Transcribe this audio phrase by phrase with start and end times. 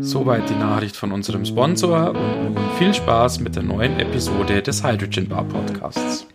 [0.00, 4.82] Soweit die Nachricht von unserem Sponsor und nun viel Spaß mit der neuen Episode des
[4.82, 6.26] Hydrogen Bar Podcasts.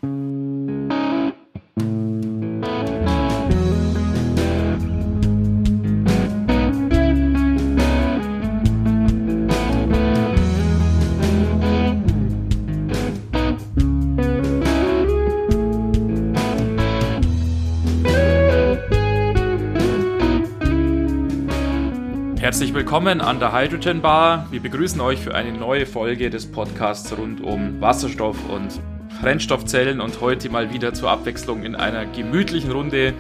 [22.48, 24.48] Herzlich willkommen an der Hydrogen Bar.
[24.52, 28.80] Wir begrüßen euch für eine neue Folge des Podcasts rund um Wasserstoff und
[29.20, 33.14] Brennstoffzellen und heute mal wieder zur Abwechslung in einer gemütlichen Runde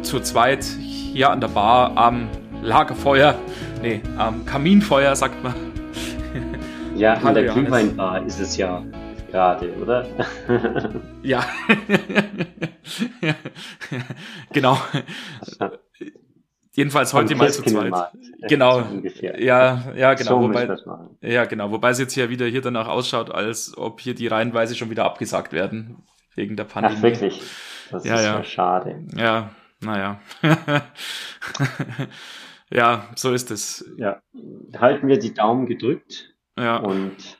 [0.00, 2.30] zu zweit hier an der Bar am
[2.62, 3.34] Lagerfeuer,
[3.82, 5.52] nee, am Kaminfeuer, sagt man.
[6.96, 8.82] Ja, an der Glühweinbar ist es ja
[9.30, 10.06] gerade, oder?
[11.22, 11.44] ja.
[14.50, 14.78] genau.
[16.74, 17.92] Jedenfalls heute mal zu zweit.
[18.48, 18.82] Genau.
[19.20, 20.30] Ja, ja, genau.
[20.30, 20.68] So wobei,
[21.20, 21.70] ja, genau.
[21.70, 25.04] Wobei es jetzt ja wieder hier danach ausschaut, als ob hier die Reihenweise schon wieder
[25.04, 26.02] abgesagt werden.
[26.34, 26.96] Wegen der Pandemie.
[26.98, 27.42] Ach, wirklich?
[27.90, 29.04] Das ja, ist ja schade.
[29.14, 29.50] Ja,
[29.80, 30.18] naja.
[32.70, 33.84] ja, so ist es.
[33.98, 34.22] Ja.
[34.78, 36.32] Halten wir die Daumen gedrückt.
[36.58, 36.78] Ja.
[36.78, 37.38] Und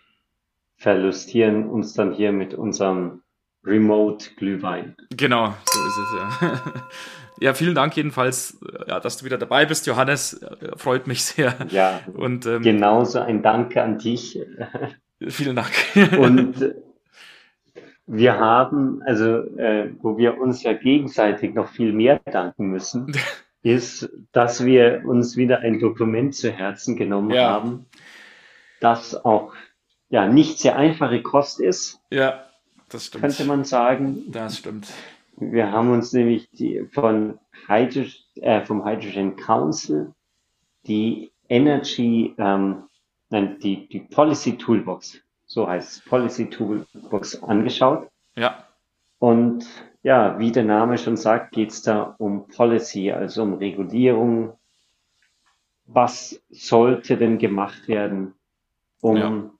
[0.77, 3.23] verlustieren uns dann hier mit unserem
[3.65, 4.97] Remote Glühwein.
[5.17, 6.63] Genau, so ist es ja.
[7.43, 10.41] Ja, vielen Dank jedenfalls, ja, dass du wieder dabei bist, Johannes.
[10.77, 11.55] Freut mich sehr.
[11.71, 14.39] Ja, und ähm, genauso ein Danke an dich.
[15.29, 15.73] Vielen Dank.
[16.19, 16.75] und
[18.07, 23.13] wir haben, also äh, wo wir uns ja gegenseitig noch viel mehr danken müssen,
[23.63, 27.51] ist, dass wir uns wieder ein Dokument zu Herzen genommen ja.
[27.51, 27.87] haben,
[28.81, 29.53] das auch
[30.11, 32.01] ja nicht sehr einfache Kost ist.
[32.11, 32.45] Ja,
[32.89, 33.23] das stimmt.
[33.23, 34.31] Könnte man sagen.
[34.31, 34.89] Das stimmt.
[35.37, 40.13] Wir haben uns nämlich die, von Hydrogen, äh, vom Hydrogen Council
[40.87, 42.85] die Energy, ähm,
[43.31, 48.09] nein, die, die Policy Toolbox, so heißt es, Policy Toolbox angeschaut.
[48.37, 48.67] Ja.
[49.19, 49.67] Und
[50.03, 54.59] ja, wie der Name schon sagt, geht es da um Policy, also um Regulierung.
[55.87, 58.35] Was sollte denn gemacht werden,
[59.01, 59.51] um ja.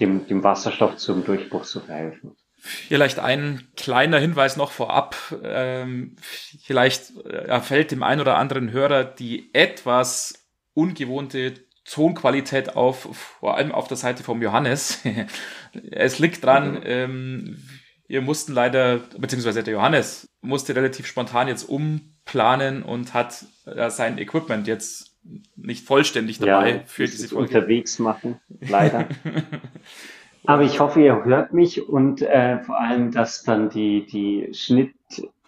[0.00, 2.36] dem, dem Wasserstoff zum Durchbruch zu verhelfen?
[2.60, 5.16] Vielleicht ein kleiner Hinweis noch vorab.
[5.42, 6.16] Ähm,
[6.62, 10.34] vielleicht erfällt äh, dem einen oder anderen Hörer die etwas
[10.74, 11.54] ungewohnte
[11.84, 13.08] Tonqualität auf,
[13.40, 15.00] vor allem auf der Seite vom Johannes.
[15.90, 16.80] es liegt dran, mhm.
[16.84, 17.68] ähm,
[18.06, 24.18] wir mussten leider, beziehungsweise der Johannes musste relativ spontan jetzt umplanen und hat äh, sein
[24.18, 25.16] Equipment jetzt
[25.56, 27.54] nicht vollständig dabei ja, für diese Folge.
[27.58, 29.08] Unterwegs machen, leider.
[30.46, 34.94] Aber ich hoffe, ihr hört mich und äh, vor allem, dass dann die, die Schnitt,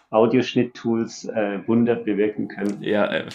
[0.09, 2.77] Audioschnitt-Tools äh, Wunder bewirken können.
[2.81, 3.25] Ja, äh,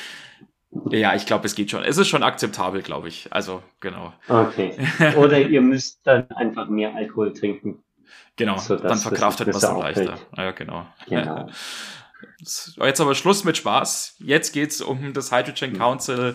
[0.90, 1.84] ja, ich glaube, es geht schon.
[1.84, 3.28] Es ist schon akzeptabel, glaube ich.
[3.30, 4.14] Also, genau.
[4.28, 4.72] Okay.
[5.18, 7.82] Oder ihr müsst dann einfach mehr Alkohol trinken.
[8.36, 10.18] Genau, dann verkraftet man es leichter.
[10.36, 10.86] Ja, genau.
[11.08, 11.48] genau.
[12.40, 14.16] Jetzt aber Schluss mit Spaß.
[14.18, 16.34] Jetzt geht's um das Hydrogen Council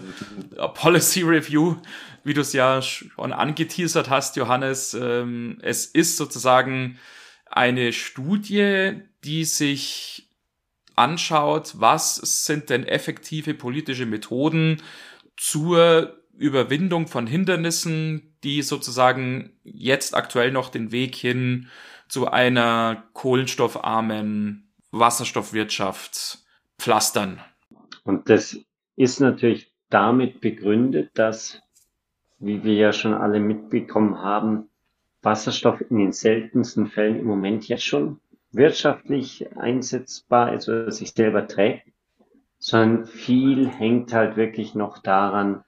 [0.74, 1.78] Policy Review
[2.24, 6.98] wie du es ja schon angeteasert hast, Johannes, ähm, es ist sozusagen
[7.46, 10.30] eine Studie, die sich
[10.96, 14.82] anschaut, was sind denn effektive politische Methoden
[15.38, 21.70] zur Überwindung von Hindernissen, die sozusagen jetzt aktuell noch den Weg hin
[22.08, 24.63] zu einer kohlenstoffarmen
[24.94, 26.40] Wasserstoffwirtschaft
[26.78, 27.42] pflastern.
[28.04, 28.58] Und das
[28.96, 31.64] ist natürlich damit begründet, dass
[32.44, 34.68] wie wir ja schon alle mitbekommen haben,
[35.22, 38.20] Wasserstoff in den seltensten Fällen im Moment jetzt schon
[38.52, 41.88] wirtschaftlich einsetzbar ist oder sich selber trägt,
[42.60, 45.64] sondern viel hängt halt wirklich noch daran,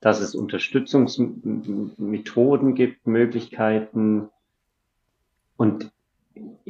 [0.00, 4.30] dass es Unterstützungsmethoden gibt, Möglichkeiten
[5.56, 5.92] und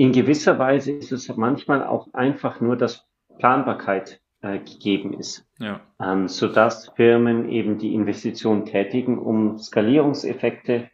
[0.00, 3.04] in gewisser Weise ist es manchmal auch einfach nur, dass
[3.38, 5.44] Planbarkeit äh, gegeben ist.
[5.58, 5.82] Ja.
[6.00, 10.88] Ähm, sodass Firmen eben die Investition tätigen, um Skalierungseffekte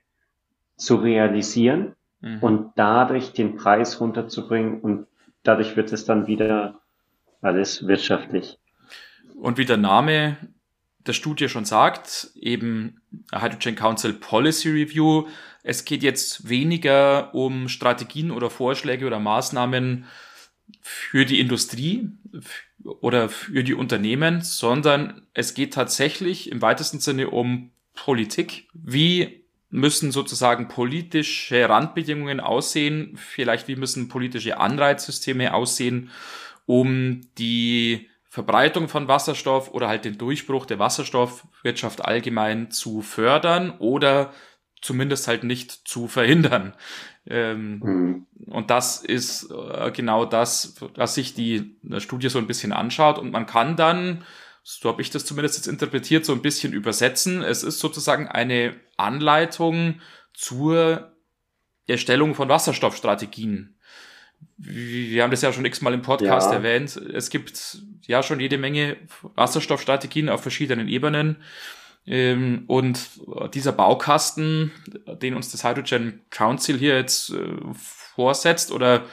[0.77, 2.39] zu realisieren mhm.
[2.41, 5.07] und dadurch den Preis runterzubringen und
[5.45, 6.81] dadurch wird es dann wieder
[7.43, 8.59] alles wirtschaftlich.
[9.37, 10.37] Und wie der Name
[11.07, 13.01] der Studie schon sagt, eben
[13.33, 15.29] Hydrogen Council Policy Review,
[15.67, 20.05] es geht jetzt weniger um Strategien oder Vorschläge oder Maßnahmen
[20.81, 22.09] für die Industrie
[22.85, 28.69] oder für die Unternehmen, sondern es geht tatsächlich im weitesten Sinne um Politik.
[28.75, 33.17] Wie müssen sozusagen politische Randbedingungen aussehen?
[33.17, 36.11] Vielleicht wie müssen politische Anreizsysteme aussehen,
[36.67, 44.33] um die Verbreitung von Wasserstoff oder halt den Durchbruch der Wasserstoffwirtschaft allgemein zu fördern oder
[44.87, 46.75] zumindest halt nicht zu verhindern.
[47.29, 48.27] Ähm, mhm.
[48.47, 53.19] Und das ist äh, genau das, was sich die Studie so ein bisschen anschaut.
[53.19, 54.25] Und man kann dann,
[54.63, 57.43] so habe ich das zumindest jetzt interpretiert, so ein bisschen übersetzen.
[57.43, 60.01] Es ist sozusagen eine Anleitung
[60.33, 61.13] zur
[61.87, 63.77] Erstellung von Wasserstoffstrategien
[64.59, 66.57] wir haben das ja schon x-mal im Podcast ja.
[66.57, 66.97] erwähnt.
[66.97, 68.97] Es gibt ja schon jede Menge
[69.35, 71.37] Wasserstoffstrategien auf verschiedenen Ebenen.
[72.07, 73.01] Ähm, und
[73.55, 74.73] dieser Baukasten,
[75.21, 79.05] den uns das Hydrogen Council hier jetzt äh, vorsetzt oder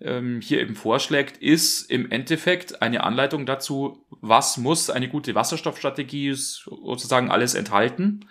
[0.00, 6.34] ähm, hier eben vorschlägt, ist im Endeffekt eine Anleitung dazu, was muss eine gute Wasserstoffstrategie
[6.34, 8.26] sozusagen alles enthalten,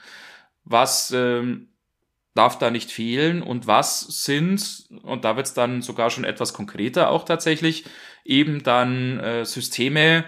[0.63, 1.70] was ähm,
[2.34, 6.54] darf da nicht fehlen und was sind, und da wird es dann sogar schon etwas
[6.54, 7.86] konkreter auch tatsächlich,
[8.24, 10.25] eben dann äh, Systeme,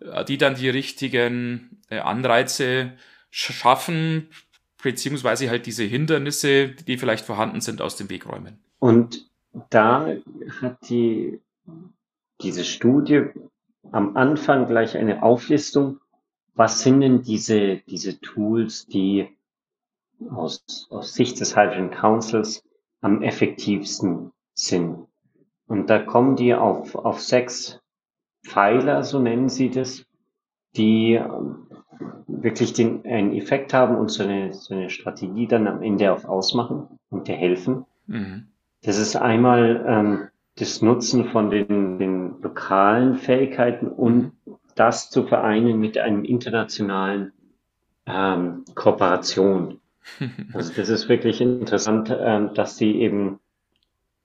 [0.00, 2.92] äh, die dann die richtigen äh, Anreize
[3.32, 4.28] schaffen,
[4.82, 8.58] beziehungsweise halt diese Hindernisse, die vielleicht vorhanden sind, aus dem Weg räumen.
[8.78, 9.26] Und
[9.70, 10.06] da
[10.60, 11.40] hat die,
[12.42, 13.24] diese Studie
[13.90, 15.98] am Anfang gleich eine Auflistung,
[16.54, 19.28] was sind denn diese, diese Tools, die
[20.30, 22.62] aus, aus Sicht des Hydrogen Councils
[23.00, 25.06] am effektivsten sind.
[25.66, 27.80] Und da kommen die auf, auf sechs
[28.44, 30.04] Pfeiler, so nennen sie das,
[30.76, 31.66] die ähm,
[32.26, 36.24] wirklich den, einen Effekt haben und so eine, so eine Strategie dann am Ende auch
[36.24, 37.84] ausmachen und dir helfen.
[38.06, 38.46] Mhm.
[38.82, 44.32] Das ist einmal ähm, das Nutzen von den, den lokalen Fähigkeiten und
[44.74, 47.32] das zu vereinen mit einem internationalen
[48.06, 49.78] ähm, Kooperation.
[50.52, 53.38] Also das ist wirklich interessant, ähm, dass sie eben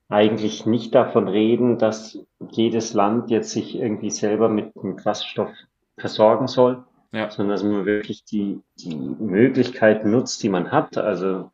[0.08, 2.18] eigentlich nicht davon reden, dass
[2.50, 5.50] jedes Land jetzt sich irgendwie selber mit, mit Wasserstoff
[5.98, 7.30] versorgen soll, ja.
[7.30, 10.96] sondern dass man wirklich die, die Möglichkeiten nutzt, die man hat.
[10.96, 11.50] Also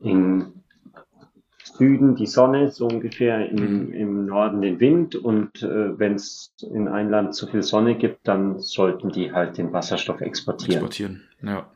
[0.00, 0.62] im
[1.62, 3.92] Süden die Sonne, so ungefähr im, mhm.
[3.92, 8.28] im Norden den Wind und äh, wenn es in ein Land zu viel Sonne gibt,
[8.28, 10.84] dann sollten die halt den Wasserstoff exportieren.
[10.84, 11.66] Exportieren, ja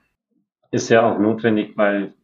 [0.74, 2.14] ist ja auch notwendig, weil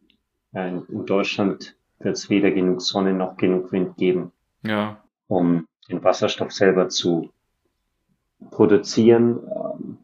[0.53, 4.33] ja, in Deutschland wird es weder genug Sonne noch genug Wind geben,
[4.67, 5.01] ja.
[5.29, 7.31] um den Wasserstoff selber zu
[8.51, 9.41] produzieren.
[9.55, 9.99] Ähm,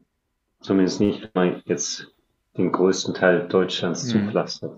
[0.61, 2.09] zumindest nicht, wenn man jetzt
[2.57, 4.25] den größten Teil Deutschlands mhm.
[4.25, 4.77] zupflastert.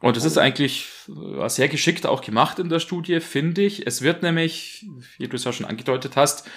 [0.00, 3.86] Und es ist eigentlich äh, sehr geschickt auch gemacht in der Studie, finde ich.
[3.86, 4.86] Es wird nämlich,
[5.18, 6.48] wie du es ja schon angedeutet hast,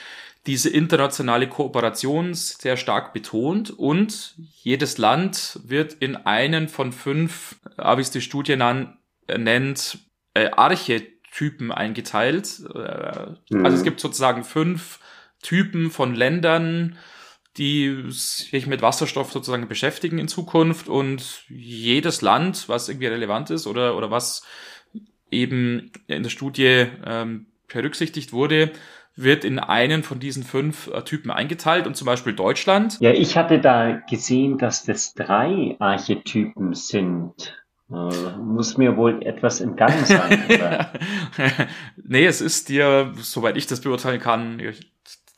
[0.45, 7.97] diese internationale Kooperation sehr stark betont und jedes Land wird in einen von fünf, äh,
[7.97, 9.99] wie es die Studie nennt,
[10.33, 12.61] äh, Archetypen eingeteilt.
[12.73, 13.65] Äh, mhm.
[13.65, 14.99] Also es gibt sozusagen fünf
[15.41, 16.97] Typen von Ländern,
[17.57, 23.67] die sich mit Wasserstoff sozusagen beschäftigen in Zukunft und jedes Land, was irgendwie relevant ist
[23.67, 24.45] oder, oder was
[25.31, 28.71] eben in der Studie ähm, berücksichtigt wurde,
[29.15, 32.97] wird in einen von diesen fünf äh, Typen eingeteilt und zum Beispiel Deutschland.
[33.01, 37.57] Ja, ich hatte da gesehen, dass das drei Archetypen sind.
[37.91, 40.43] Äh, muss mir wohl etwas entgangen sein.
[40.49, 40.93] Oder?
[41.97, 44.61] nee, es ist dir, soweit ich das beurteilen kann,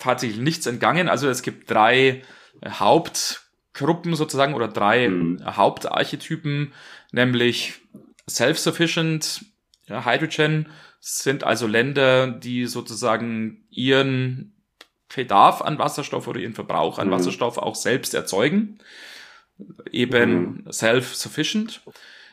[0.02, 1.08] tatsächlich nichts entgangen.
[1.08, 2.24] Also es gibt drei
[2.66, 5.44] Hauptgruppen sozusagen oder drei mhm.
[5.46, 6.74] Hauptarchetypen,
[7.12, 7.82] nämlich
[8.30, 9.46] Self-Sufficient,
[9.88, 14.54] ja, Hydrogen, sind also Länder, die sozusagen ihren
[15.14, 17.12] Bedarf an Wasserstoff oder ihren Verbrauch an mhm.
[17.12, 18.80] Wasserstoff auch selbst erzeugen.
[19.92, 20.72] Eben mhm.
[20.72, 21.82] self-sufficient.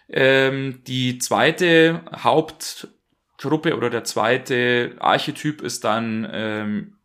[0.09, 6.98] Ähm, die zweite Hauptgruppe oder der zweite Archetyp ist dann ähm,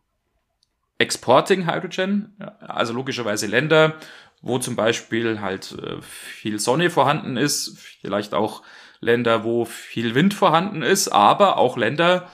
[1.04, 3.96] Exporting Hydrogen, also logischerweise Länder,
[4.42, 8.64] wo zum Beispiel halt äh, viel Sonne vorhanden ist, vielleicht auch
[9.02, 12.30] Länder, wo viel Wind vorhanden ist, aber auch Länder,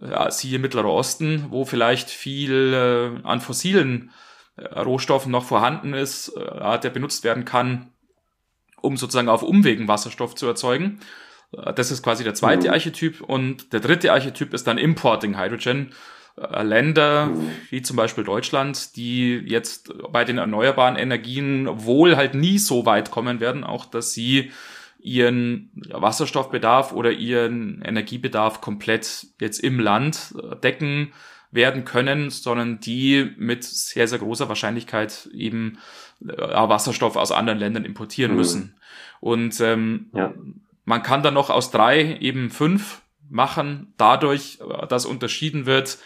[0.00, 2.74] ja, siehe Mittlerer Osten, wo vielleicht viel
[3.24, 4.10] äh, an fossilen
[4.56, 7.92] äh, Rohstoffen noch vorhanden ist, äh, der benutzt werden kann,
[8.82, 11.00] um sozusagen auf Umwegen Wasserstoff zu erzeugen.
[11.74, 12.72] Das ist quasi der zweite mhm.
[12.72, 13.20] Archetyp.
[13.20, 15.92] Und der dritte Archetyp ist dann Importing Hydrogen.
[16.36, 17.30] Äh, Länder
[17.70, 23.10] wie zum Beispiel Deutschland, die jetzt bei den erneuerbaren Energien wohl halt nie so weit
[23.10, 24.50] kommen werden, auch dass sie
[24.98, 31.12] ihren Wasserstoffbedarf oder ihren Energiebedarf komplett jetzt im Land decken
[31.50, 35.78] werden können, sondern die mit sehr, sehr großer Wahrscheinlichkeit eben
[36.26, 38.38] äh, Wasserstoff aus anderen Ländern importieren mhm.
[38.38, 38.76] müssen.
[39.20, 40.32] Und ähm, ja.
[40.84, 45.98] man kann dann noch aus drei eben fünf machen, dadurch, äh, dass unterschieden wird,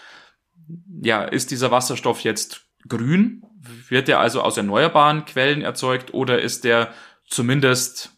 [1.03, 3.43] ja, ist dieser Wasserstoff jetzt grün?
[3.89, 6.93] Wird er also aus erneuerbaren Quellen erzeugt oder ist der
[7.27, 8.13] zumindest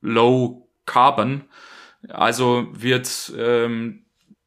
[0.00, 1.44] low carbon?
[2.08, 4.06] Also wird ähm,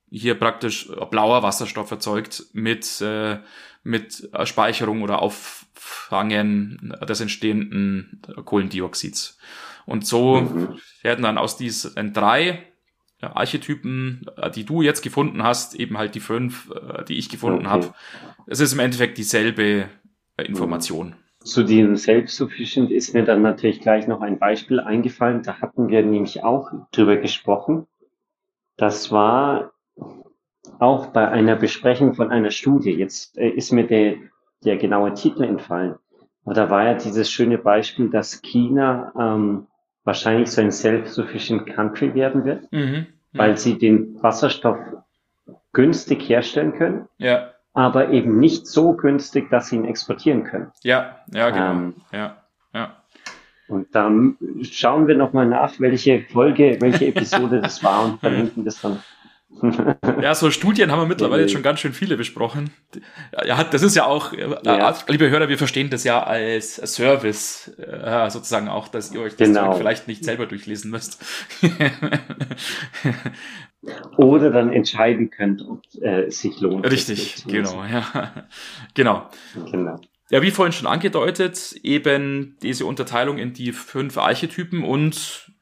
[0.09, 3.39] hier praktisch blauer Wasserstoff erzeugt mit, äh,
[3.83, 9.37] mit Speicherung oder Auffangen des entstehenden Kohlendioxids.
[9.85, 10.79] Und so mhm.
[11.01, 12.72] werden dann aus diesen drei
[13.23, 17.65] Archetypen, äh, die du jetzt gefunden hast, eben halt die fünf, äh, die ich gefunden
[17.65, 17.69] okay.
[17.69, 17.93] habe.
[18.47, 19.85] Es ist im Endeffekt dieselbe
[20.37, 21.15] äh, Information.
[21.43, 25.43] Zu diesem Self-Sufficient ist mir dann natürlich gleich noch ein Beispiel eingefallen.
[25.43, 27.85] Da hatten wir nämlich auch drüber gesprochen.
[28.77, 29.73] Das war
[30.79, 32.91] auch bei einer Besprechung von einer Studie.
[32.91, 34.15] Jetzt ist mir der,
[34.63, 35.95] der genaue Titel entfallen.
[36.45, 39.67] Aber da war ja dieses schöne Beispiel, dass China ähm,
[40.03, 43.07] wahrscheinlich so ein self-sufficient country werden wird, mhm.
[43.31, 44.77] weil sie den Wasserstoff
[45.71, 47.51] günstig herstellen können, ja.
[47.73, 50.71] aber eben nicht so günstig, dass sie ihn exportieren können.
[50.83, 51.71] Ja, ja, genau.
[51.71, 52.37] Ähm, ja,
[52.73, 52.97] ja.
[53.67, 58.81] Und dann schauen wir nochmal nach, welche Folge, welche Episode das war und verlinken das
[58.81, 58.99] dann
[60.21, 62.71] ja, so Studien haben wir mittlerweile jetzt schon ganz schön viele besprochen.
[63.45, 64.95] Ja, das ist ja auch, äh, ja.
[65.07, 69.47] liebe Hörer, wir verstehen das ja als Service, äh, sozusagen auch, dass ihr euch das
[69.47, 69.73] genau.
[69.73, 71.23] vielleicht nicht selber durchlesen müsst.
[74.17, 76.89] Oder dann entscheiden könnt, ob äh, es sich lohnt.
[76.89, 78.45] Richtig, genau, ja.
[78.93, 79.29] Genau.
[79.71, 79.99] Genau.
[80.29, 85.52] Ja, wie vorhin schon angedeutet, eben diese Unterteilung in die fünf Archetypen und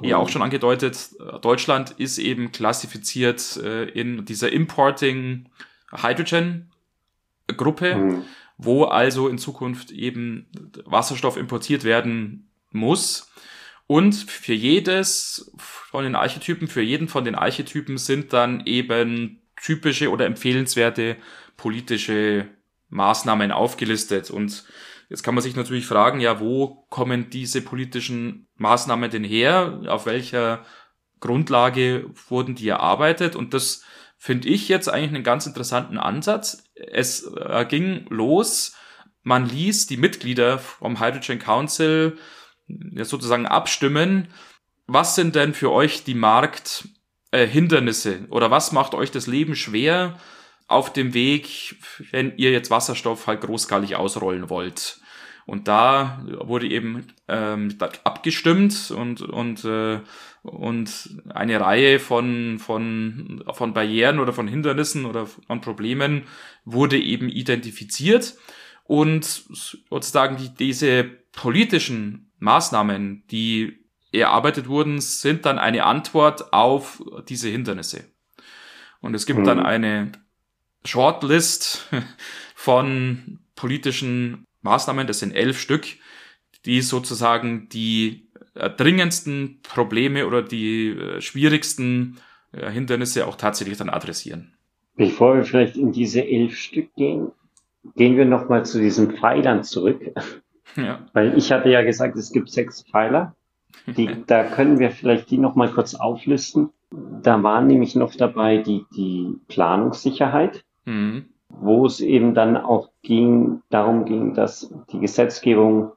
[0.00, 1.10] wie auch schon angedeutet,
[1.40, 5.48] Deutschland ist eben klassifiziert äh, in dieser Importing
[5.90, 6.70] Hydrogen
[7.56, 8.24] Gruppe, mhm.
[8.58, 10.46] wo also in Zukunft eben
[10.84, 13.30] Wasserstoff importiert werden muss.
[13.86, 20.10] Und für jedes von den Archetypen, für jeden von den Archetypen sind dann eben typische
[20.10, 21.16] oder empfehlenswerte
[21.56, 22.48] politische
[22.88, 24.30] Maßnahmen aufgelistet.
[24.30, 24.64] Und
[25.12, 29.82] Jetzt kann man sich natürlich fragen, ja, wo kommen diese politischen Maßnahmen denn her?
[29.88, 30.64] Auf welcher
[31.20, 33.36] Grundlage wurden die erarbeitet?
[33.36, 33.84] Und das
[34.16, 36.64] finde ich jetzt eigentlich einen ganz interessanten Ansatz.
[36.74, 38.74] Es äh, ging los,
[39.22, 42.16] man ließ die Mitglieder vom Hydrogen Council
[42.66, 44.28] ja, sozusagen abstimmen,
[44.86, 50.18] was sind denn für euch die Markthindernisse äh, oder was macht euch das Leben schwer
[50.68, 51.76] auf dem Weg,
[52.12, 55.01] wenn ihr jetzt Wasserstoff halt großskalig ausrollen wollt?
[55.46, 60.00] Und da wurde eben ähm, abgestimmt und, und, äh,
[60.42, 66.22] und eine Reihe von, von, von Barrieren oder von Hindernissen oder von Problemen
[66.64, 68.36] wurde eben identifiziert.
[68.84, 73.78] Und sozusagen die, diese politischen Maßnahmen, die
[74.12, 78.04] erarbeitet wurden, sind dann eine Antwort auf diese Hindernisse.
[79.00, 79.44] Und es gibt mhm.
[79.44, 80.12] dann eine
[80.84, 81.88] Shortlist
[82.54, 85.86] von politischen Maßnahmen, das sind elf Stück,
[86.64, 92.18] die sozusagen die äh, dringendsten Probleme oder die äh, schwierigsten
[92.52, 94.54] äh, Hindernisse auch tatsächlich dann adressieren.
[94.94, 97.32] Bevor wir vielleicht in diese elf Stück gehen,
[97.96, 100.00] gehen wir nochmal zu diesen Pfeilern zurück.
[100.76, 101.06] Ja.
[101.12, 103.34] Weil ich hatte ja gesagt, es gibt sechs Pfeiler.
[103.86, 106.70] Die, da können wir vielleicht die nochmal kurz auflisten.
[107.22, 110.64] Da war nämlich noch dabei die, die Planungssicherheit.
[110.84, 115.92] Mhm wo es eben dann auch ging, darum ging, dass die Gesetzgebung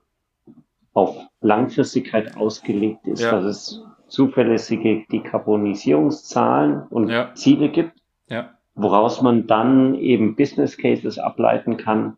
[0.94, 3.32] auf Langfristigkeit ausgelegt ist, ja.
[3.32, 7.34] dass es zuverlässige Dekarbonisierungszahlen und ja.
[7.34, 7.94] Ziele gibt,
[8.30, 8.52] ja.
[8.76, 12.18] woraus man dann eben Business Cases ableiten kann,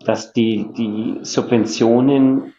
[0.00, 2.54] dass die, die Subventionen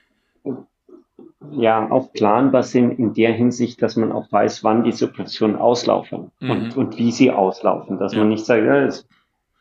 [1.51, 6.31] ja auch planbar sind in der Hinsicht, dass man auch weiß, wann die Subventionen auslaufen
[6.39, 6.51] mhm.
[6.51, 8.89] und, und wie sie auslaufen, dass man nicht sagt, ja,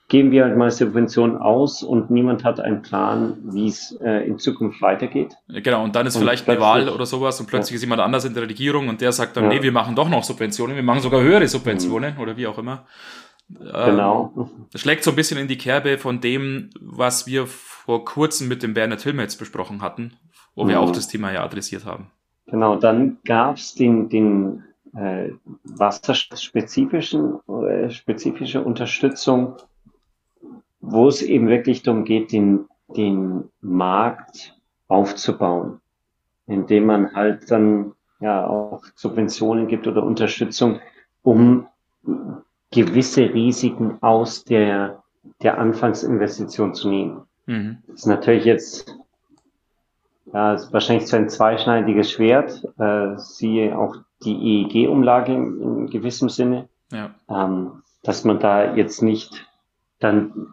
[0.08, 4.38] geben wir halt mal Subventionen aus und niemand hat einen Plan, wie es äh, in
[4.38, 5.34] Zukunft weitergeht.
[5.48, 7.76] Genau, und dann ist und vielleicht eine Wahl oder sowas und plötzlich ja.
[7.76, 9.50] ist jemand anders in der Regierung und der sagt dann, ja.
[9.50, 12.20] nee, wir machen doch noch Subventionen, wir machen sogar höhere Subventionen mhm.
[12.20, 12.86] oder wie auch immer.
[13.48, 14.48] Genau.
[14.72, 18.62] das schlägt so ein bisschen in die Kerbe von dem, was wir vor kurzem mit
[18.62, 20.14] dem Bernhard Hilmer jetzt besprochen hatten,
[20.54, 20.68] wo mhm.
[20.68, 22.10] wir auch das Thema ja adressiert haben.
[22.46, 25.30] Genau, dann gab es den, den äh,
[25.64, 29.56] wasserspezifischen äh, spezifische Unterstützung,
[30.86, 34.56] wo es eben wirklich darum geht, den, den Markt
[34.88, 35.80] aufzubauen,
[36.46, 40.80] indem man halt dann ja auch Subventionen gibt oder Unterstützung,
[41.22, 41.66] um
[42.70, 45.02] gewisse Risiken aus der,
[45.42, 47.22] der Anfangsinvestition zu nehmen.
[47.46, 47.78] Mhm.
[47.86, 48.98] Das ist natürlich jetzt
[50.32, 52.64] ja, ist wahrscheinlich so ein zweischneidiges Schwert.
[52.78, 56.68] Äh, siehe auch die EEG-Umlage in, in, gewissem Sinne.
[56.90, 57.14] Ja.
[57.28, 59.46] Ähm, dass man da jetzt nicht
[59.98, 60.48] dann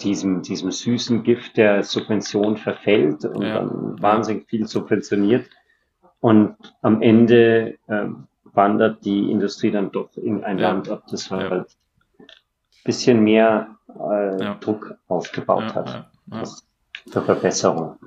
[0.00, 3.54] diesem, diesem süßen Gift der Subvention verfällt und ja.
[3.54, 5.48] dann wahnsinnig viel subventioniert.
[6.20, 8.06] Und am Ende äh,
[8.44, 10.68] wandert die Industrie dann doch in ein ja.
[10.70, 11.76] Land ab, das halt
[12.18, 12.26] ein
[12.84, 16.10] bisschen mehr äh, Druck aufgebaut hat.
[17.10, 17.98] Zur Verbesserung.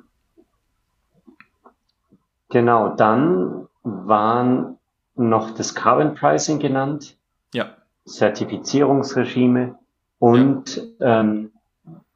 [2.50, 4.78] Genau, dann waren
[5.16, 7.18] noch das Carbon Pricing genannt.
[7.54, 7.76] Ja.
[8.06, 9.78] Zertifizierungsregime
[10.20, 11.22] und ja.
[11.22, 11.52] ähm,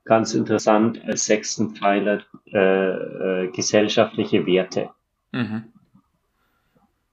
[0.06, 4.90] ganz interessant als sechsten Pfeiler äh, äh, gesellschaftliche Werte.
[5.32, 5.66] Mhm.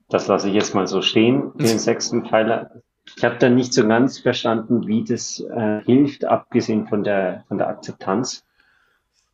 [0.08, 2.70] Das lasse ich jetzt mal so stehen, den sechsten Pfeiler.
[3.16, 7.58] Ich habe da nicht so ganz verstanden, wie das äh, hilft, abgesehen von der von
[7.58, 8.44] der Akzeptanz.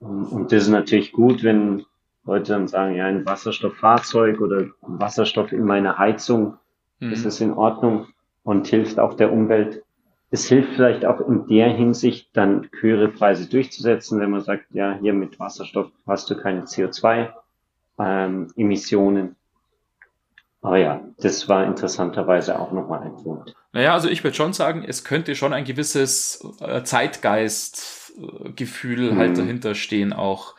[0.01, 1.85] Und das ist natürlich gut, wenn
[2.25, 6.59] Leute dann sagen, ja, ein Wasserstofffahrzeug oder Wasserstoff in meiner Heizung,
[7.01, 7.11] mhm.
[7.11, 8.09] das ist in Ordnung
[8.43, 9.84] und hilft auch der Umwelt.
[10.31, 14.99] Es hilft vielleicht auch in der Hinsicht, dann höhere Preise durchzusetzen, wenn man sagt, ja,
[15.01, 19.27] hier mit Wasserstoff hast du keine CO2-Emissionen.
[19.27, 19.37] Ähm,
[20.65, 23.55] aber ja, das war interessanterweise auch nochmal ein Punkt.
[23.73, 29.19] Naja, also ich würde schon sagen, es könnte schon ein gewisses äh, Zeitgeistgefühl mhm.
[29.19, 30.55] halt dahinter stehen auch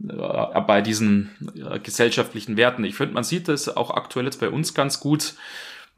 [0.00, 2.84] äh, bei diesen äh, gesellschaftlichen Werten.
[2.84, 5.34] Ich finde, man sieht das auch aktuell jetzt bei uns ganz gut,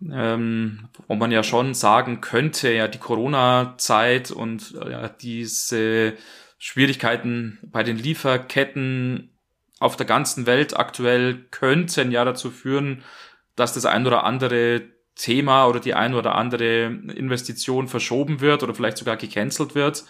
[0.09, 6.15] ähm, wo man ja schon sagen könnte, ja, die Corona-Zeit und äh, ja, diese
[6.59, 9.31] Schwierigkeiten bei den Lieferketten
[9.79, 13.03] auf der ganzen Welt aktuell könnten ja dazu führen,
[13.57, 14.83] dass das ein oder andere
[15.15, 20.05] Thema oder die ein oder andere Investition verschoben wird oder vielleicht sogar gecancelt wird.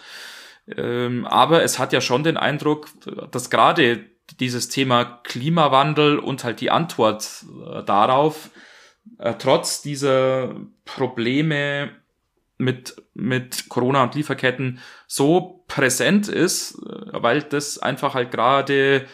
[0.67, 2.87] Ähm, aber es hat ja schon den Eindruck,
[3.31, 4.05] dass gerade
[4.39, 8.49] dieses Thema Klimawandel und halt die Antwort äh, darauf,
[9.21, 11.91] äh, trotz dieser Probleme
[12.57, 19.05] mit, mit Corona und Lieferketten so präsent ist, äh, weil das einfach halt gerade,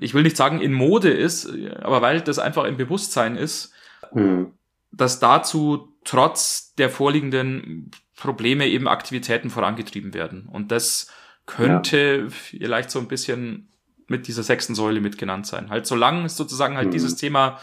[0.00, 3.72] ich will nicht sagen in Mode ist, aber weil das einfach im Bewusstsein ist,
[4.12, 4.52] mhm.
[4.90, 10.48] dass dazu trotz der vorliegenden Probleme eben Aktivitäten vorangetrieben werden.
[10.50, 11.10] Und das
[11.44, 12.30] könnte ja.
[12.30, 13.68] vielleicht so ein bisschen
[14.06, 15.68] mit dieser sechsten Säule mitgenannt sein.
[15.68, 16.92] Halt solange sozusagen halt mhm.
[16.92, 17.58] dieses Thema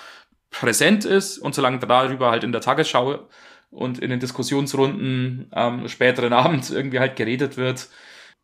[0.60, 3.28] präsent ist und solange darüber halt in der Tagesschau
[3.72, 7.90] und in den Diskussionsrunden am späteren Abend irgendwie halt geredet wird,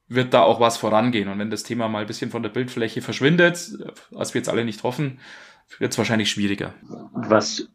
[0.08, 1.30] wird da auch was vorangehen.
[1.30, 3.72] Und wenn das Thema mal ein bisschen von der Bildfläche verschwindet,
[4.10, 5.20] was wir jetzt alle nicht hoffen,
[5.80, 6.74] wird es wahrscheinlich schwieriger.
[7.14, 7.70] Was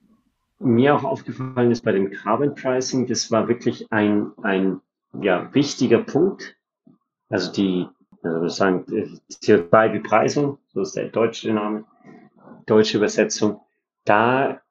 [0.59, 4.81] mir auch aufgefallen ist bei dem Carbon Pricing, das war wirklich ein, ein
[5.20, 6.57] ja, wichtiger Punkt.
[7.31, 7.87] Also die,
[8.22, 8.85] also sagen,
[9.31, 11.85] CO2-Bepreisung, so ist der deutsche Name,
[12.66, 13.61] deutsche Übersetzung.
[14.07, 14.62] Da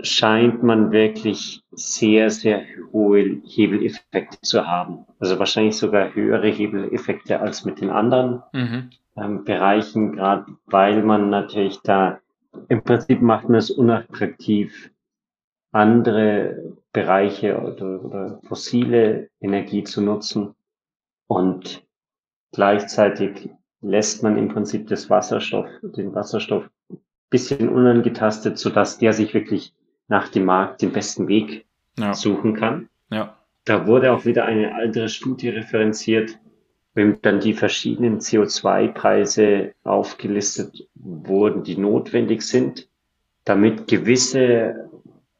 [0.00, 5.04] scheint man wirklich sehr, sehr hohe Hebeleffekte zu haben.
[5.18, 8.90] Also wahrscheinlich sogar höhere Hebeleffekte als mit den anderen mhm.
[9.16, 12.20] ähm, Bereichen, gerade weil man natürlich da
[12.68, 14.90] im Prinzip macht man es unattraktiv,
[15.72, 20.54] andere Bereiche oder, oder fossile Energie zu nutzen.
[21.26, 21.84] Und
[22.52, 26.70] gleichzeitig lässt man im Prinzip das Wasserstoff, den Wasserstoff
[27.34, 29.72] bisschen unangetastet, sodass der sich wirklich
[30.06, 31.66] nach dem Markt den besten Weg
[31.98, 32.14] ja.
[32.14, 32.88] suchen kann.
[33.10, 33.34] Ja.
[33.64, 36.38] Da wurde auch wieder eine andere Studie referenziert,
[36.94, 42.88] wenn dann die verschiedenen CO2-Preise aufgelistet wurden, die notwendig sind,
[43.44, 44.88] damit gewisse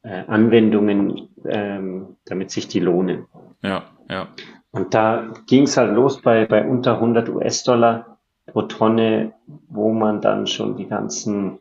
[0.03, 3.25] äh, Anwendungen, ähm, damit sich die lohnen.
[3.61, 4.27] Ja, ja.
[4.71, 9.31] Und da ging es halt los bei, bei unter 100 US-Dollar pro Tonne,
[9.69, 11.59] wo man dann schon die ganzen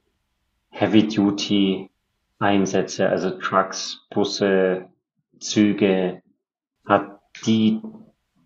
[0.74, 4.86] Heavy-Duty-Einsätze, also Trucks, Busse,
[5.38, 6.20] Züge,
[6.84, 7.80] hat, die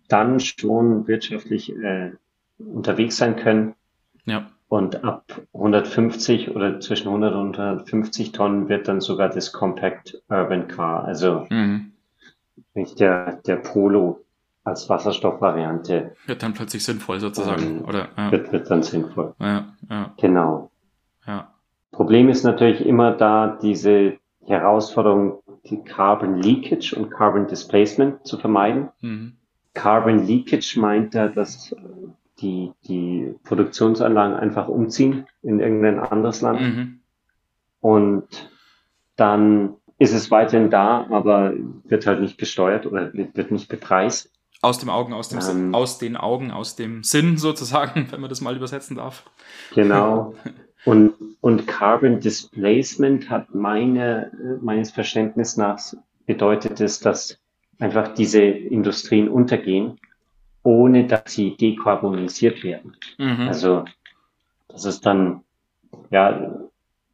[0.07, 2.11] dann schon wirtschaftlich äh,
[2.57, 3.75] unterwegs sein können.
[4.25, 4.49] Ja.
[4.67, 10.67] Und ab 150 oder zwischen 100 und 150 Tonnen wird dann sogar das Compact Urban
[10.67, 11.93] Car, also mhm.
[12.75, 14.23] der, der Polo
[14.63, 16.15] als Wasserstoffvariante.
[16.27, 18.09] Wird dann plötzlich sinnvoll sozusagen, ähm, oder?
[18.15, 18.31] Ja.
[18.31, 19.33] Wird, wird dann sinnvoll.
[19.39, 20.13] Ja, ja.
[20.17, 20.69] Genau.
[21.25, 21.51] Ja.
[21.99, 28.87] Problem ist natürlich immer da diese Herausforderung, die Carbon Leakage und Carbon Displacement zu vermeiden.
[29.01, 29.33] Mhm.
[29.73, 31.75] Carbon Leakage meint ja, dass
[32.39, 36.61] die, die Produktionsanlagen einfach umziehen in irgendein anderes Land.
[36.61, 36.99] Mhm.
[37.81, 38.49] Und
[39.17, 41.51] dann ist es weiterhin da, aber
[41.83, 44.31] wird halt nicht gesteuert oder wird nicht bepreist.
[44.61, 48.29] Aus dem Augen, aus dem ähm, aus den Augen, aus dem Sinn sozusagen, wenn man
[48.29, 49.29] das mal übersetzen darf.
[49.75, 50.33] Genau.
[50.89, 55.79] Und, und Carbon Displacement hat meine, meines Verständnisses nach
[56.25, 57.39] bedeutet es, dass
[57.79, 59.99] einfach diese Industrien untergehen,
[60.63, 62.95] ohne dass sie dekarbonisiert werden.
[63.19, 63.47] Mhm.
[63.47, 63.85] Also,
[64.67, 65.41] das ist dann,
[66.09, 66.55] ja,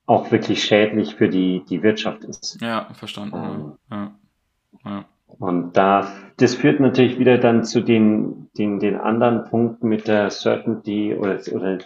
[0.05, 2.57] auch wirklich schädlich für die, die Wirtschaft ist.
[2.61, 3.35] Ja, verstanden.
[3.35, 4.15] Ähm, ja.
[4.85, 5.05] Ja.
[5.39, 10.29] Und da, das führt natürlich wieder dann zu den, den, den anderen Punkten mit der
[10.29, 11.77] Certainty oder, oder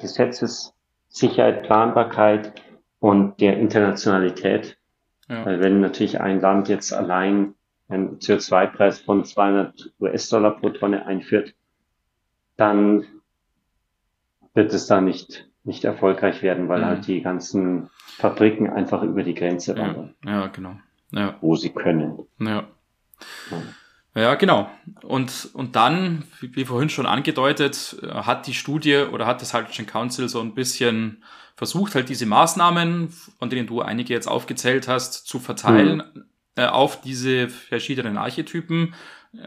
[1.09, 2.61] Gesetzessicherheit, Planbarkeit
[2.99, 4.77] und der Internationalität.
[5.27, 5.45] Ja.
[5.45, 7.55] Weil wenn natürlich ein Land jetzt allein
[7.87, 11.55] einen CO2-Preis von 200 US-Dollar pro Tonne einführt,
[12.57, 13.05] dann
[14.53, 16.85] wird es da nicht, nicht erfolgreich werden, weil mhm.
[16.85, 20.15] halt die ganzen Fabriken einfach über die Grenze wandern.
[20.23, 20.75] Ja, ja genau.
[21.11, 21.37] Ja.
[21.41, 22.19] Wo sie können.
[22.39, 22.67] Ja.
[23.49, 23.57] Ja,
[24.35, 24.69] genau.
[25.03, 30.27] Und, und dann, wie, vorhin schon angedeutet, hat die Studie oder hat das Hydrogen Council
[30.27, 31.23] so ein bisschen
[31.55, 36.23] versucht, halt diese Maßnahmen, von denen du einige jetzt aufgezählt hast, zu verteilen mhm.
[36.55, 38.95] äh, auf diese verschiedenen Archetypen.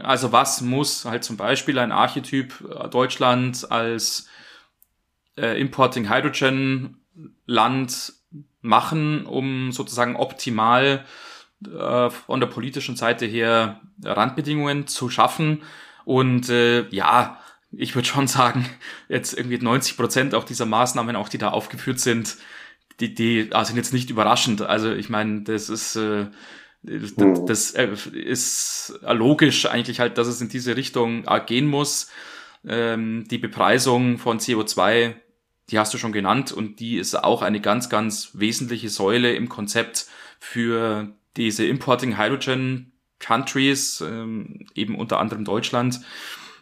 [0.03, 4.29] Also was muss halt zum Beispiel ein Archetyp äh, Deutschland als
[5.37, 6.99] äh, Importing Hydrogen
[7.47, 8.13] Land
[8.61, 11.05] machen, um sozusagen optimal
[11.69, 15.63] äh, von der politischen Seite her Randbedingungen zu schaffen.
[16.05, 17.39] Und äh, ja,
[17.71, 18.69] ich würde schon sagen,
[19.09, 22.37] jetzt irgendwie 90 Prozent auch dieser Maßnahmen, auch die da aufgeführt sind,
[23.01, 24.63] die, die ah, sind jetzt nicht überraschend.
[24.63, 26.27] Also ich meine, das ist äh,
[26.83, 27.47] das, mhm.
[27.47, 32.11] das ist logisch eigentlich halt, dass es in diese Richtung gehen muss.
[32.67, 35.15] Ähm, die Bepreisung von CO2
[35.71, 39.49] die hast du schon genannt und die ist auch eine ganz, ganz wesentliche Säule im
[39.49, 40.07] Konzept
[40.39, 46.01] für diese Importing Hydrogen Countries, ähm, eben unter anderem Deutschland,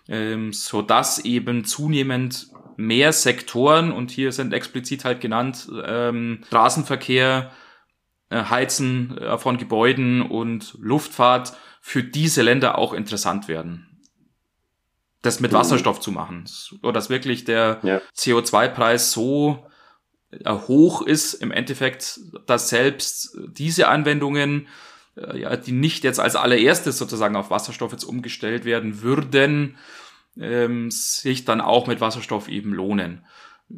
[0.08, 7.50] ähm, so dass eben zunehmend mehr Sektoren und hier sind explizit halt genannt ähm, Straßenverkehr,
[8.30, 13.90] äh, Heizen äh, von Gebäuden und Luftfahrt für diese Länder auch interessant werden
[15.22, 15.56] das mit mhm.
[15.56, 16.44] Wasserstoff zu machen.
[16.82, 18.00] Oder dass wirklich der ja.
[18.16, 19.66] CO2-Preis so
[20.48, 24.68] hoch ist im Endeffekt, dass selbst diese Anwendungen,
[25.16, 29.76] äh, ja, die nicht jetzt als allererstes sozusagen auf Wasserstoff jetzt umgestellt werden würden,
[30.38, 33.24] ähm, sich dann auch mit Wasserstoff eben lohnen.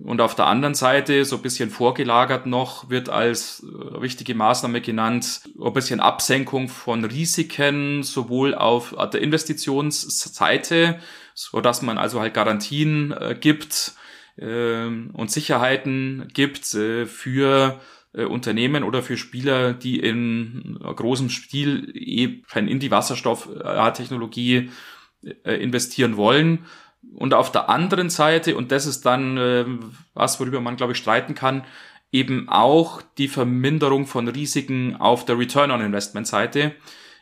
[0.05, 4.81] Und auf der anderen Seite, so ein bisschen vorgelagert noch, wird als äh, wichtige Maßnahme
[4.81, 10.99] genannt, ein bisschen Absenkung von Risiken, sowohl auf der Investitionsseite,
[11.35, 14.02] so dass man also halt Garantien äh, gibt äh,
[14.37, 17.81] und Sicherheiten gibt äh, für
[18.14, 24.71] äh, Unternehmen oder für Spieler, die in großem Stil eben in die Wasserstofftechnologie
[25.45, 26.66] äh, investieren wollen.
[27.14, 31.35] Und auf der anderen Seite, und das ist dann was, worüber man, glaube ich, streiten
[31.35, 31.64] kann,
[32.12, 36.73] eben auch die Verminderung von Risiken auf der Return on Investment Seite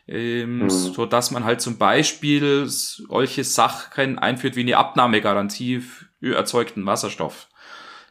[0.07, 0.69] ähm, mhm.
[0.69, 5.83] so dass man halt zum Beispiel solche Sachen einführt wie eine Abnahmegarantie
[6.21, 7.47] erzeugten Wasserstoff.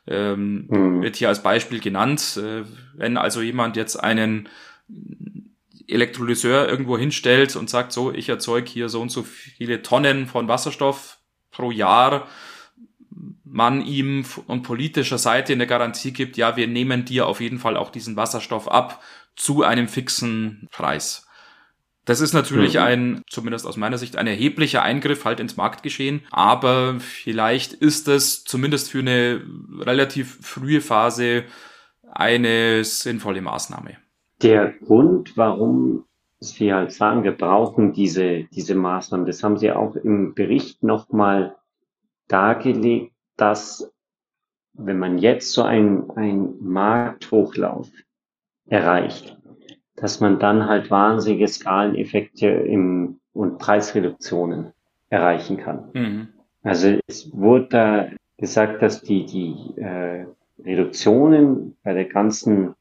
[0.06, 1.02] Ähm, mhm.
[1.02, 4.48] Wird hier als Beispiel genannt, äh, wenn also jemand jetzt einen
[5.86, 10.48] Elektrolyseur irgendwo hinstellt und sagt, so, ich erzeuge hier so und so viele Tonnen von
[10.48, 11.18] Wasserstoff
[11.50, 12.28] pro Jahr,
[13.44, 17.76] man ihm von politischer Seite eine Garantie gibt, ja, wir nehmen dir auf jeden Fall
[17.76, 19.02] auch diesen Wasserstoff ab
[19.34, 21.26] zu einem fixen Preis.
[22.04, 22.80] Das ist natürlich mhm.
[22.80, 26.22] ein, zumindest aus meiner Sicht, ein erheblicher Eingriff halt ins Marktgeschehen.
[26.30, 29.42] Aber vielleicht ist es zumindest für eine
[29.78, 31.44] relativ frühe Phase
[32.10, 33.96] eine sinnvolle Maßnahme.
[34.42, 36.04] Der Grund, warum
[36.38, 41.56] Sie halt sagen, wir brauchen diese, diese Maßnahmen, das haben Sie auch im Bericht nochmal
[42.28, 43.92] dargelegt, dass
[44.72, 47.90] wenn man jetzt so ein, ein Markthochlauf
[48.66, 49.36] erreicht,
[50.00, 54.72] dass man dann halt wahnsinnige Skaleneffekte im, und Preisreduktionen
[55.10, 55.90] erreichen kann.
[55.92, 56.28] Mhm.
[56.62, 58.08] Also es wurde da
[58.38, 60.26] gesagt, dass die, die äh,
[60.64, 62.74] Reduktionen bei der ganzen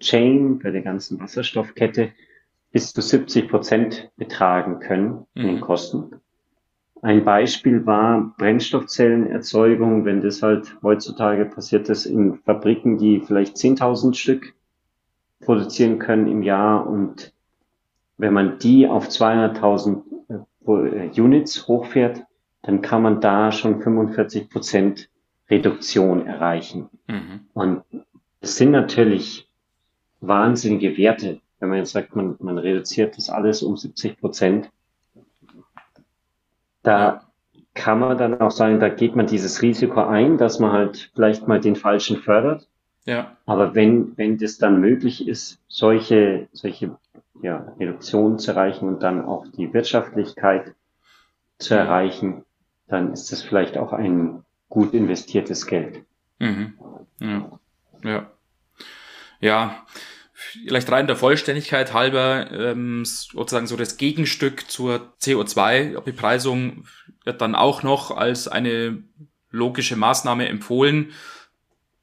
[0.00, 2.10] Chain, bei der ganzen Wasserstoffkette
[2.70, 5.42] bis zu 70 Prozent betragen können mhm.
[5.42, 6.20] in den Kosten.
[7.02, 14.14] ein Beispiel war Brennstoffzellenerzeugung, wenn das halt heutzutage passiert ist in Fabriken, die vielleicht 10.000
[14.14, 14.54] Stück
[15.42, 17.32] produzieren können im Jahr und
[18.16, 20.02] wenn man die auf 200.000
[20.66, 22.22] äh, Units hochfährt,
[22.62, 25.08] dann kann man da schon 45 Prozent
[25.50, 26.88] Reduktion erreichen.
[27.08, 27.40] Mhm.
[27.52, 27.82] Und
[28.40, 29.48] es sind natürlich
[30.20, 34.70] wahnsinnige Werte, wenn man jetzt sagt, man, man reduziert das alles um 70 Prozent.
[36.82, 37.26] Da
[37.74, 41.48] kann man dann auch sagen, da geht man dieses Risiko ein, dass man halt vielleicht
[41.48, 42.68] mal den Falschen fördert.
[43.04, 43.36] Ja.
[43.46, 46.96] Aber wenn, wenn das dann möglich ist, solche, solche
[47.42, 50.74] ja, Reduktionen zu erreichen und dann auch die Wirtschaftlichkeit
[51.58, 52.44] zu erreichen,
[52.86, 56.04] dann ist das vielleicht auch ein gut investiertes Geld.
[56.38, 56.74] Mhm.
[57.20, 57.50] Ja.
[58.02, 58.30] ja.
[59.40, 59.84] Ja,
[60.32, 66.84] vielleicht rein der Vollständigkeit halber, ähm, sozusagen so das Gegenstück zur CO2-Bepreisung
[67.24, 69.02] wird dann auch noch als eine
[69.50, 71.12] logische Maßnahme empfohlen,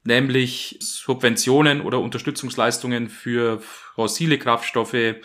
[0.04, 5.16] nämlich Subventionen oder Unterstützungsleistungen für fossile Kraftstoffe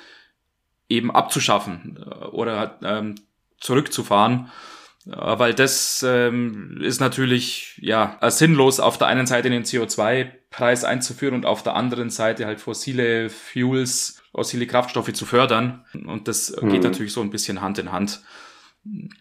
[0.89, 3.15] eben abzuschaffen äh, oder ähm,
[3.59, 4.51] zurückzufahren
[5.07, 11.35] äh, weil das ähm, ist natürlich ja sinnlos, auf der einen Seite den CO2-Preis einzuführen
[11.35, 15.85] und auf der anderen Seite halt fossile Fuels, fossile Kraftstoffe zu fördern.
[15.93, 16.69] Und das mhm.
[16.69, 18.21] geht natürlich so ein bisschen Hand in Hand.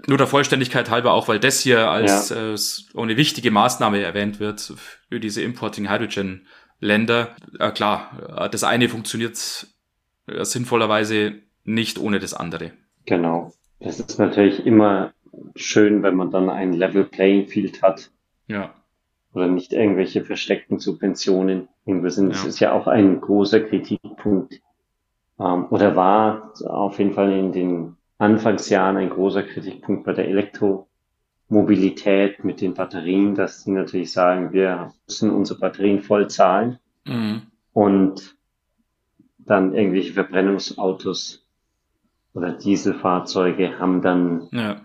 [0.07, 2.55] Nur der Vollständigkeit halber auch, weil das hier als ja.
[2.55, 4.74] äh, eine wichtige Maßnahme erwähnt wird
[5.09, 6.46] für diese Importing Hydrogen
[6.81, 7.35] Länder.
[7.59, 9.66] Äh, klar, äh, das eine funktioniert
[10.27, 12.72] äh, sinnvollerweise nicht ohne das andere.
[13.07, 13.53] Genau.
[13.81, 15.12] Das ist natürlich immer
[15.57, 18.11] schön, wenn man dann ein Level Playing Field hat.
[18.46, 18.74] Ja.
[19.33, 21.68] Oder nicht irgendwelche versteckten Subventionen.
[21.87, 22.31] Das ja.
[22.31, 24.61] ist ja auch ein großer Kritikpunkt.
[25.40, 32.44] Ähm, oder war auf jeden Fall in den Anfangsjahren ein großer Kritikpunkt bei der Elektromobilität
[32.44, 36.78] mit den Batterien, dass sie natürlich sagen, wir müssen unsere Batterien voll zahlen.
[37.04, 37.42] Mhm.
[37.72, 38.37] Und
[39.38, 41.46] dann irgendwelche Verbrennungsautos
[42.32, 44.80] oder Dieselfahrzeuge haben dann ja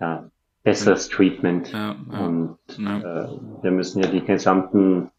[0.00, 0.30] ja,
[0.62, 1.72] besseres Treatment.
[1.72, 2.98] Ja, ja, und ja.
[2.98, 3.28] Äh,
[3.62, 5.10] wir müssen ja die gesamten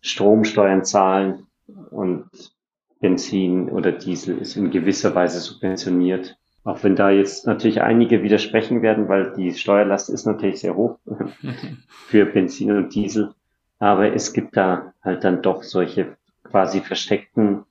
[0.00, 1.46] Stromsteuern zahlen
[1.90, 2.28] und
[3.00, 6.36] Benzin oder Diesel ist in gewisser Weise subventioniert.
[6.64, 10.98] Auch wenn da jetzt natürlich einige widersprechen werden, weil die Steuerlast ist natürlich sehr hoch
[12.08, 13.34] für Benzin und Diesel.
[13.78, 17.64] Aber es gibt da halt dann doch solche quasi versteckten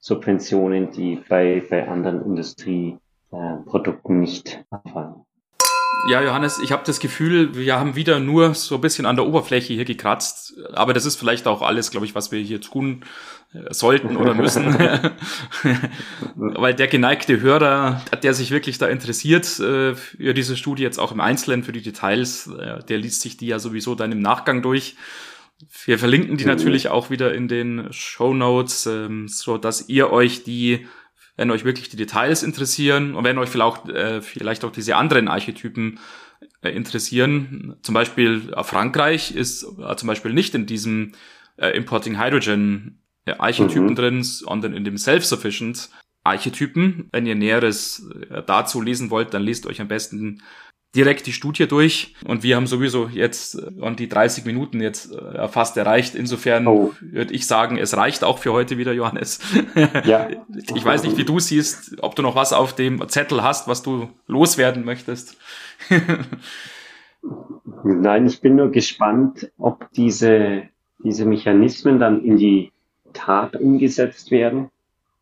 [0.00, 5.14] Subventionen, die bei, bei anderen Industrieprodukten nicht abfallen.
[6.08, 9.26] Ja, Johannes, ich habe das Gefühl, wir haben wieder nur so ein bisschen an der
[9.26, 10.54] Oberfläche hier gekratzt.
[10.72, 13.04] Aber das ist vielleicht auch alles, glaube ich, was wir hier tun
[13.70, 14.74] sollten oder müssen.
[16.36, 21.12] Weil der geneigte Hörer, der sich wirklich da interessiert äh, für diese Studie, jetzt auch
[21.12, 24.62] im Einzelnen für die Details, äh, der liest sich die ja sowieso dann im Nachgang
[24.62, 24.96] durch.
[25.84, 26.50] Wir verlinken die mhm.
[26.50, 30.86] natürlich auch wieder in den Show Notes, ähm, so dass ihr euch die
[31.36, 35.26] wenn euch wirklich die Details interessieren und wenn euch vielleicht, äh, vielleicht auch diese anderen
[35.26, 35.98] Archetypen
[36.60, 37.76] interessieren.
[37.80, 41.12] Zum Beispiel Frankreich ist zum Beispiel nicht in diesem
[41.56, 43.94] Importing Hydrogen Archetypen mhm.
[43.94, 45.90] drin, sondern in dem Self-Sufficient
[46.24, 47.08] Archetypen.
[47.12, 50.42] Wenn ihr Näheres äh, dazu lesen wollt, dann lest euch am besten
[50.94, 55.46] direkt die Studie durch und wir haben sowieso jetzt an die 30 Minuten jetzt äh,
[55.46, 56.16] fast erreicht.
[56.16, 56.92] Insofern oh.
[57.00, 59.40] würde ich sagen, es reicht auch für heute wieder, Johannes.
[60.04, 60.28] Ja.
[60.74, 63.82] Ich weiß nicht, wie du siehst, ob du noch was auf dem Zettel hast, was
[63.82, 65.36] du loswerden möchtest.
[67.84, 70.64] Nein, ich bin nur gespannt, ob diese,
[71.02, 72.72] diese Mechanismen dann in die
[73.12, 74.70] Tat umgesetzt werden,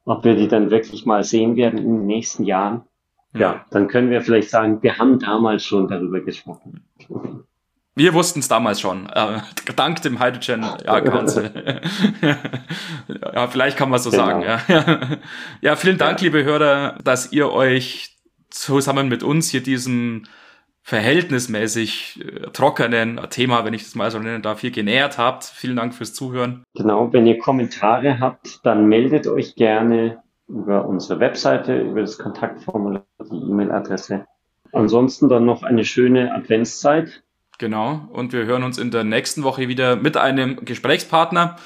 [0.05, 2.83] ob wir die dann wirklich mal sehen werden in den nächsten Jahren
[3.35, 6.83] ja, dann können wir vielleicht sagen, wir haben damals schon darüber gesprochen.
[7.95, 9.41] Wir wussten es damals schon, äh,
[9.75, 11.81] dank dem Hydrogen ja, Council.
[13.35, 14.25] ja, vielleicht kann man so genau.
[14.25, 14.43] sagen.
[14.43, 15.19] Ja.
[15.61, 16.25] ja, vielen Dank, ja.
[16.25, 18.17] liebe Hörer, dass ihr euch
[18.51, 20.25] zusammen mit uns hier diesem
[20.89, 25.45] verhältnismäßig äh, trockenen Thema, wenn ich das mal so nennen darf, hier genähert habt.
[25.45, 26.65] Vielen Dank fürs Zuhören.
[26.75, 33.05] Genau, wenn ihr Kommentare habt, dann meldet euch gerne über unsere Webseite, über das Kontaktformular,
[33.31, 34.25] die E-Mail-Adresse.
[34.73, 37.23] Ansonsten dann noch eine schöne Adventszeit.
[37.59, 38.09] Genau.
[38.11, 41.57] Und wir hören uns in der nächsten Woche wieder mit einem Gesprächspartner.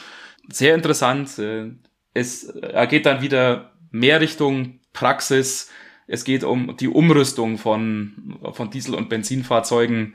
[0.48, 1.38] Sehr interessant.
[1.38, 1.70] Äh,
[2.12, 2.52] es
[2.90, 5.70] geht dann wieder mehr Richtung Praxis.
[6.06, 10.14] Es geht um die Umrüstung von, von Diesel- und Benzinfahrzeugen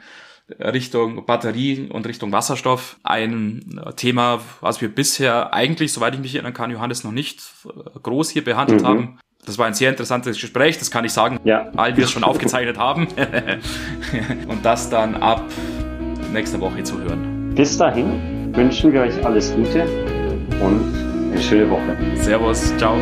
[0.59, 2.97] Richtung Batterie und Richtung Wasserstoff.
[3.03, 7.41] Ein Thema, was wir bisher eigentlich, soweit ich mich erinnern kann, Johannes noch nicht
[8.01, 8.87] groß hier behandelt mhm.
[8.87, 9.19] haben.
[9.45, 11.69] Das war ein sehr interessantes Gespräch, das kann ich sagen, ja.
[11.73, 13.07] weil wir es schon aufgezeichnet haben.
[14.47, 15.43] und das dann ab
[16.33, 17.53] nächster Woche zu hören.
[17.55, 19.83] Bis dahin wünschen wir euch alles Gute
[20.61, 20.93] und
[21.31, 21.97] eine schöne Woche.
[22.15, 22.97] Servus, ciao.